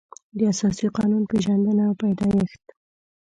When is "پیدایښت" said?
2.01-2.63